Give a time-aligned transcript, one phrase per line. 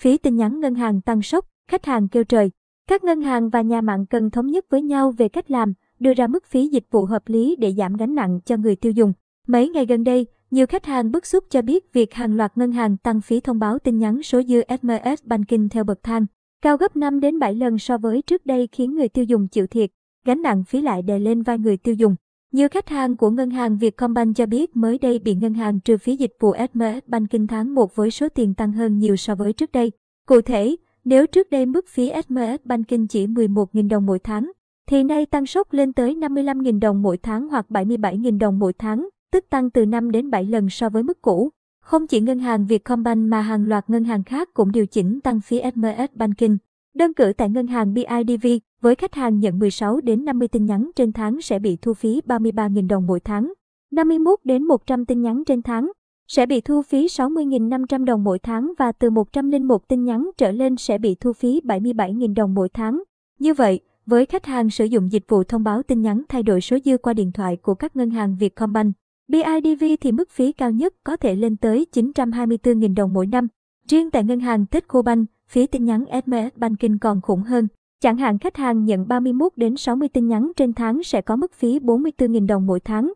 [0.00, 2.50] phí tin nhắn ngân hàng tăng sốc, khách hàng kêu trời.
[2.88, 6.14] Các ngân hàng và nhà mạng cần thống nhất với nhau về cách làm, đưa
[6.14, 9.12] ra mức phí dịch vụ hợp lý để giảm gánh nặng cho người tiêu dùng.
[9.46, 12.72] Mấy ngày gần đây, nhiều khách hàng bức xúc cho biết việc hàng loạt ngân
[12.72, 16.26] hàng tăng phí thông báo tin nhắn số dư SMS Banking theo bậc thang,
[16.62, 19.66] cao gấp 5 đến 7 lần so với trước đây khiến người tiêu dùng chịu
[19.66, 19.90] thiệt,
[20.24, 22.16] gánh nặng phí lại đè lên vai người tiêu dùng.
[22.52, 25.98] Nhiều khách hàng của ngân hàng Vietcombank cho biết mới đây bị ngân hàng trừ
[25.98, 29.52] phí dịch vụ SMS Banking tháng 1 với số tiền tăng hơn nhiều so với
[29.52, 29.92] trước đây.
[30.26, 34.52] Cụ thể, nếu trước đây mức phí SMS Banking chỉ 11.000 đồng mỗi tháng,
[34.88, 39.08] thì nay tăng sốc lên tới 55.000 đồng mỗi tháng hoặc 77.000 đồng mỗi tháng,
[39.32, 41.50] tức tăng từ 5 đến 7 lần so với mức cũ.
[41.80, 45.40] Không chỉ ngân hàng Vietcombank mà hàng loạt ngân hàng khác cũng điều chỉnh tăng
[45.40, 46.56] phí SMS Banking.
[46.94, 48.46] Đơn cử tại ngân hàng BIDV,
[48.80, 52.20] với khách hàng nhận 16 đến 50 tin nhắn trên tháng sẽ bị thu phí
[52.26, 53.52] 33.000 đồng mỗi tháng.
[53.92, 55.92] 51 đến 100 tin nhắn trên tháng
[56.28, 60.76] sẽ bị thu phí 60.500 đồng mỗi tháng và từ 101 tin nhắn trở lên
[60.76, 63.02] sẽ bị thu phí 77.000 đồng mỗi tháng.
[63.38, 66.60] Như vậy, với khách hàng sử dụng dịch vụ thông báo tin nhắn thay đổi
[66.60, 68.94] số dư qua điện thoại của các ngân hàng Vietcombank,
[69.28, 73.48] BIDV thì mức phí cao nhất có thể lên tới 924.000 đồng mỗi năm.
[73.88, 77.68] Riêng tại ngân hàng Techcombank, phí tin nhắn SMS Banking còn khủng hơn.
[78.00, 81.52] Chẳng hạn khách hàng nhận 31 đến 60 tin nhắn trên tháng sẽ có mức
[81.52, 83.12] phí 44.000 đồng mỗi tháng.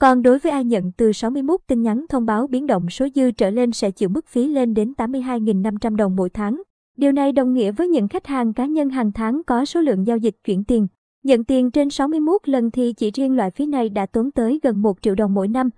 [0.00, 3.30] Còn đối với ai nhận từ 61 tin nhắn thông báo biến động số dư
[3.30, 6.62] trở lên sẽ chịu mức phí lên đến 82.500 đồng mỗi tháng.
[6.96, 10.06] Điều này đồng nghĩa với những khách hàng cá nhân hàng tháng có số lượng
[10.06, 10.86] giao dịch chuyển tiền.
[11.24, 14.82] Nhận tiền trên 61 lần thì chỉ riêng loại phí này đã tốn tới gần
[14.82, 15.70] 1 triệu đồng mỗi năm.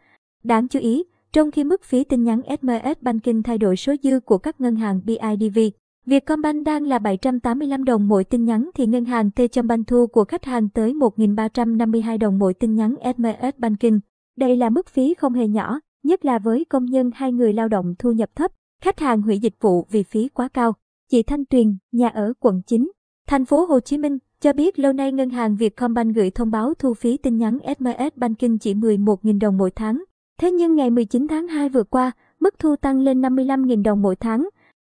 [0.45, 4.21] Đáng chú ý, trong khi mức phí tin nhắn SMS Banking thay đổi số dư
[4.21, 5.59] của các ngân hàng BIDV,
[6.07, 10.45] Vietcombank đang là 785 đồng mỗi tin nhắn thì ngân hàng Techcombank thu của khách
[10.45, 13.99] hàng tới 1.352 đồng mỗi tin nhắn SMS Banking.
[14.37, 17.69] Đây là mức phí không hề nhỏ, nhất là với công nhân hay người lao
[17.69, 18.53] động thu nhập thấp.
[18.83, 20.73] Khách hàng hủy dịch vụ vì phí quá cao.
[21.11, 22.91] Chị Thanh Tuyền, nhà ở quận 9,
[23.27, 26.75] thành phố Hồ Chí Minh, cho biết lâu nay ngân hàng Vietcombank gửi thông báo
[26.79, 30.05] thu phí tin nhắn SMS Banking chỉ 11.000 đồng mỗi tháng.
[30.41, 34.17] Thế nhưng ngày 19 tháng 2 vừa qua, mức thu tăng lên 55.000 đồng mỗi
[34.17, 34.49] tháng.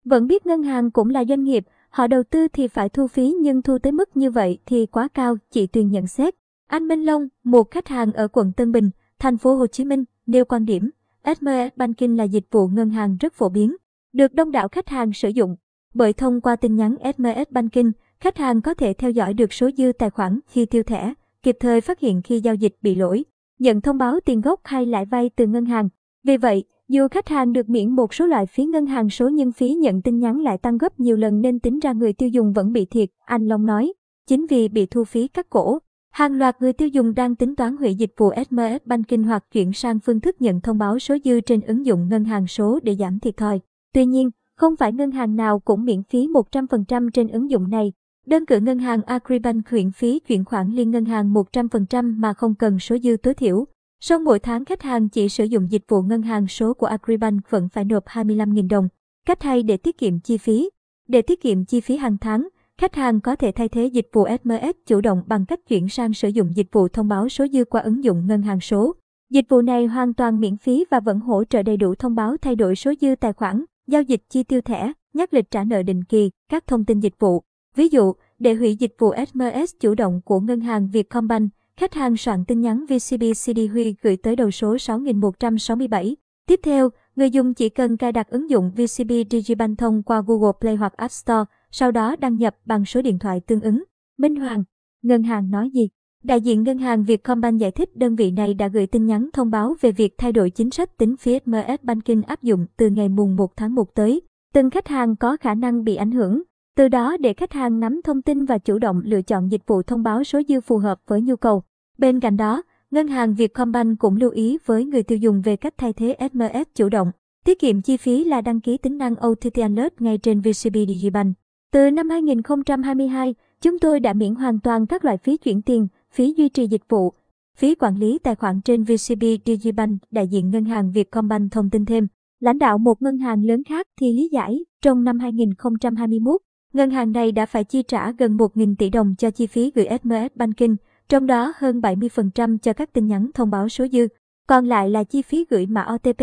[0.05, 3.35] Vẫn biết ngân hàng cũng là doanh nghiệp, họ đầu tư thì phải thu phí
[3.41, 6.35] nhưng thu tới mức như vậy thì quá cao, chị Tuyền nhận xét.
[6.67, 10.03] Anh Minh Long, một khách hàng ở quận Tân Bình, thành phố Hồ Chí Minh,
[10.25, 10.89] nêu quan điểm,
[11.25, 13.75] SMS Banking là dịch vụ ngân hàng rất phổ biến,
[14.13, 15.55] được đông đảo khách hàng sử dụng.
[15.93, 19.69] Bởi thông qua tin nhắn SMS Banking, khách hàng có thể theo dõi được số
[19.77, 21.13] dư tài khoản khi tiêu thẻ,
[21.43, 23.25] kịp thời phát hiện khi giao dịch bị lỗi,
[23.59, 25.89] nhận thông báo tiền gốc hay lãi vay từ ngân hàng.
[26.23, 29.51] Vì vậy, dù khách hàng được miễn một số loại phí ngân hàng số nhưng
[29.51, 32.53] phí nhận tin nhắn lại tăng gấp nhiều lần nên tính ra người tiêu dùng
[32.53, 33.93] vẫn bị thiệt, anh Long nói.
[34.27, 35.79] Chính vì bị thu phí cắt cổ,
[36.11, 39.73] hàng loạt người tiêu dùng đang tính toán hủy dịch vụ SMS Banking hoặc chuyển
[39.73, 42.95] sang phương thức nhận thông báo số dư trên ứng dụng ngân hàng số để
[42.95, 43.59] giảm thiệt thòi.
[43.93, 47.91] Tuy nhiên, không phải ngân hàng nào cũng miễn phí 100% trên ứng dụng này.
[48.25, 52.55] Đơn cử ngân hàng Agribank miễn phí chuyển khoản liên ngân hàng 100% mà không
[52.55, 53.65] cần số dư tối thiểu.
[54.03, 57.49] Sau mỗi tháng khách hàng chỉ sử dụng dịch vụ ngân hàng số của Agribank
[57.49, 58.87] vẫn phải nộp 25.000 đồng.
[59.25, 60.69] Cách hay để tiết kiệm chi phí.
[61.07, 62.47] Để tiết kiệm chi phí hàng tháng,
[62.77, 66.13] khách hàng có thể thay thế dịch vụ SMS chủ động bằng cách chuyển sang
[66.13, 68.95] sử dụng dịch vụ thông báo số dư qua ứng dụng ngân hàng số.
[69.29, 72.37] Dịch vụ này hoàn toàn miễn phí và vẫn hỗ trợ đầy đủ thông báo
[72.41, 75.83] thay đổi số dư tài khoản, giao dịch chi tiêu thẻ, nhắc lịch trả nợ
[75.83, 77.41] định kỳ, các thông tin dịch vụ.
[77.75, 81.51] Ví dụ, để hủy dịch vụ SMS chủ động của ngân hàng Vietcombank,
[81.81, 86.15] khách hàng soạn tin nhắn VCB CD Huy gửi tới đầu số 6167.
[86.47, 90.51] Tiếp theo, người dùng chỉ cần cài đặt ứng dụng VCB Digibank thông qua Google
[90.61, 93.83] Play hoặc App Store, sau đó đăng nhập bằng số điện thoại tương ứng.
[94.17, 94.63] Minh Hoàng,
[95.03, 95.89] ngân hàng nói gì?
[96.23, 99.51] Đại diện ngân hàng Vietcombank giải thích đơn vị này đã gửi tin nhắn thông
[99.51, 103.09] báo về việc thay đổi chính sách tính phí MS Banking áp dụng từ ngày
[103.09, 104.21] mùng 1 tháng 1 tới.
[104.53, 106.41] Từng khách hàng có khả năng bị ảnh hưởng.
[106.77, 109.81] Từ đó để khách hàng nắm thông tin và chủ động lựa chọn dịch vụ
[109.81, 111.63] thông báo số dư phù hợp với nhu cầu.
[112.01, 115.73] Bên cạnh đó, ngân hàng Vietcombank cũng lưu ý với người tiêu dùng về cách
[115.77, 117.11] thay thế SMS chủ động.
[117.45, 121.35] Tiết kiệm chi phí là đăng ký tính năng OTT Alert ngay trên VCB Digibank.
[121.71, 126.33] Từ năm 2022, chúng tôi đã miễn hoàn toàn các loại phí chuyển tiền, phí
[126.37, 127.13] duy trì dịch vụ,
[127.57, 131.85] phí quản lý tài khoản trên VCB Digibank, đại diện ngân hàng Vietcombank thông tin
[131.85, 132.07] thêm.
[132.39, 136.41] Lãnh đạo một ngân hàng lớn khác thì lý giải, trong năm 2021,
[136.73, 139.87] ngân hàng này đã phải chi trả gần 1.000 tỷ đồng cho chi phí gửi
[140.03, 140.75] SMS Banking,
[141.09, 144.07] trong đó hơn 70% cho các tin nhắn thông báo số dư,
[144.47, 146.21] còn lại là chi phí gửi mã OTP.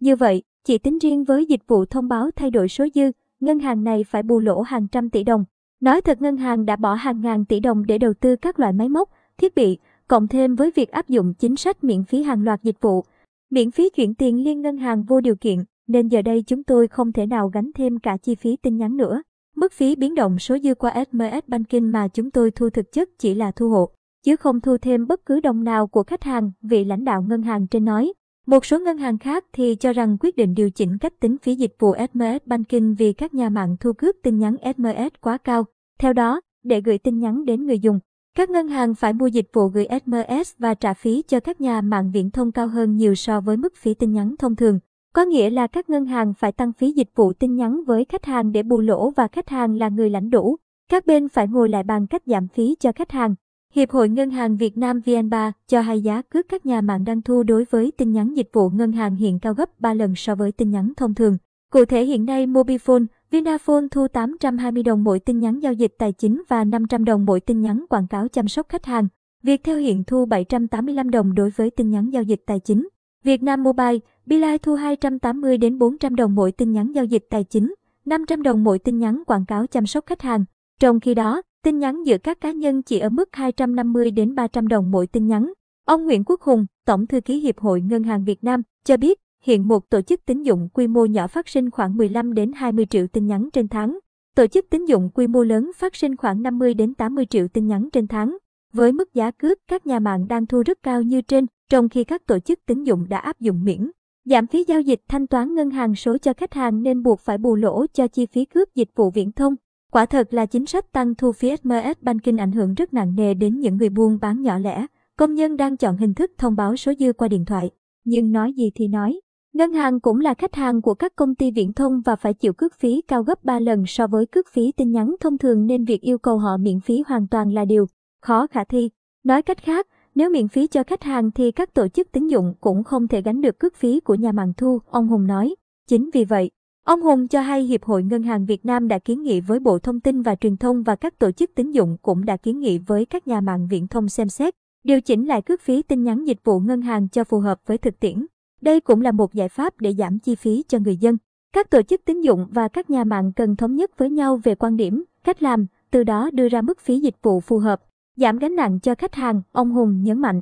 [0.00, 3.10] Như vậy, chỉ tính riêng với dịch vụ thông báo thay đổi số dư,
[3.40, 5.44] ngân hàng này phải bù lỗ hàng trăm tỷ đồng.
[5.80, 8.72] Nói thật ngân hàng đã bỏ hàng ngàn tỷ đồng để đầu tư các loại
[8.72, 9.78] máy móc, thiết bị,
[10.08, 13.04] cộng thêm với việc áp dụng chính sách miễn phí hàng loạt dịch vụ.
[13.50, 16.88] Miễn phí chuyển tiền liên ngân hàng vô điều kiện, nên giờ đây chúng tôi
[16.88, 19.22] không thể nào gánh thêm cả chi phí tin nhắn nữa.
[19.56, 23.08] Mức phí biến động số dư qua SMS Banking mà chúng tôi thu thực chất
[23.18, 23.90] chỉ là thu hộ,
[24.24, 27.42] chứ không thu thêm bất cứ đồng nào của khách hàng, vị lãnh đạo ngân
[27.42, 28.12] hàng trên nói.
[28.46, 31.54] Một số ngân hàng khác thì cho rằng quyết định điều chỉnh cách tính phí
[31.54, 35.64] dịch vụ SMS Banking vì các nhà mạng thu cướp tin nhắn SMS quá cao.
[35.98, 37.98] Theo đó, để gửi tin nhắn đến người dùng,
[38.36, 41.80] các ngân hàng phải mua dịch vụ gửi SMS và trả phí cho các nhà
[41.80, 44.78] mạng viễn thông cao hơn nhiều so với mức phí tin nhắn thông thường.
[45.14, 48.24] Có nghĩa là các ngân hàng phải tăng phí dịch vụ tin nhắn với khách
[48.24, 50.56] hàng để bù lỗ và khách hàng là người lãnh đủ.
[50.90, 53.34] Các bên phải ngồi lại bàn cách giảm phí cho khách hàng.
[53.74, 57.22] Hiệp hội Ngân hàng Việt Nam VN3 cho hay giá cước các nhà mạng đang
[57.22, 60.34] thu đối với tin nhắn dịch vụ ngân hàng hiện cao gấp 3 lần so
[60.34, 61.36] với tin nhắn thông thường.
[61.72, 66.12] Cụ thể hiện nay Mobifone, Vinaphone thu 820 đồng mỗi tin nhắn giao dịch tài
[66.12, 69.08] chính và 500 đồng mỗi tin nhắn quảng cáo chăm sóc khách hàng.
[69.42, 72.88] Viettel hiện thu 785 đồng đối với tin nhắn giao dịch tài chính.
[73.24, 77.74] Vietnam Mobile, Bilai thu 280 đến 400 đồng mỗi tin nhắn giao dịch tài chính,
[78.04, 80.44] 500 đồng mỗi tin nhắn quảng cáo chăm sóc khách hàng.
[80.80, 84.68] Trong khi đó, tin nhắn giữa các cá nhân chỉ ở mức 250 đến 300
[84.68, 85.52] đồng mỗi tin nhắn.
[85.84, 89.20] Ông Nguyễn Quốc Hùng, Tổng thư ký Hiệp hội Ngân hàng Việt Nam, cho biết
[89.44, 92.86] hiện một tổ chức tín dụng quy mô nhỏ phát sinh khoảng 15 đến 20
[92.86, 93.98] triệu tin nhắn trên tháng.
[94.36, 97.66] Tổ chức tín dụng quy mô lớn phát sinh khoảng 50 đến 80 triệu tin
[97.66, 98.36] nhắn trên tháng.
[98.72, 102.04] Với mức giá cước các nhà mạng đang thu rất cao như trên, trong khi
[102.04, 103.90] các tổ chức tín dụng đã áp dụng miễn
[104.24, 107.38] giảm phí giao dịch thanh toán ngân hàng số cho khách hàng nên buộc phải
[107.38, 109.54] bù lỗ cho chi phí cước dịch vụ viễn thông.
[109.90, 113.34] Quả thật là chính sách tăng thu phí SMS Banking ảnh hưởng rất nặng nề
[113.34, 116.76] đến những người buôn bán nhỏ lẻ, công nhân đang chọn hình thức thông báo
[116.76, 117.70] số dư qua điện thoại.
[118.04, 119.20] Nhưng nói gì thì nói,
[119.52, 122.52] ngân hàng cũng là khách hàng của các công ty viễn thông và phải chịu
[122.52, 125.84] cước phí cao gấp 3 lần so với cước phí tin nhắn thông thường nên
[125.84, 127.86] việc yêu cầu họ miễn phí hoàn toàn là điều
[128.22, 128.90] khó khả thi.
[129.24, 132.54] Nói cách khác, nếu miễn phí cho khách hàng thì các tổ chức tín dụng
[132.60, 135.54] cũng không thể gánh được cước phí của nhà mạng thu, ông Hùng nói.
[135.88, 136.50] Chính vì vậy,
[136.84, 139.78] ông Hùng cho hay Hiệp hội Ngân hàng Việt Nam đã kiến nghị với Bộ
[139.78, 142.78] Thông tin và Truyền thông và các tổ chức tín dụng cũng đã kiến nghị
[142.78, 144.54] với các nhà mạng viễn thông xem xét,
[144.84, 147.78] điều chỉnh lại cước phí tin nhắn dịch vụ ngân hàng cho phù hợp với
[147.78, 148.26] thực tiễn.
[148.60, 151.16] Đây cũng là một giải pháp để giảm chi phí cho người dân.
[151.52, 154.54] Các tổ chức tín dụng và các nhà mạng cần thống nhất với nhau về
[154.54, 157.80] quan điểm, cách làm, từ đó đưa ra mức phí dịch vụ phù hợp
[158.20, 160.40] giảm gánh nặng cho khách hàng, ông Hùng nhấn mạnh.